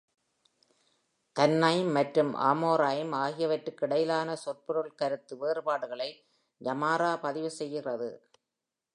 "தன்னைம்" 1.35 1.89
மற்றும் 1.91 2.31
"அமோராய்ம்" 2.43 3.13
ஆகியவற்றுக்கு 3.17 3.85
இடையிலான 3.85 4.35
சொற்பொருள் 4.35 4.95
கருத்து 4.95 5.35
வேறுபாடுகளை 5.37 6.09
"ஜமாரா" 6.61 7.11
பதிவு 7.21 7.51
செய்கிறது. 7.51 8.09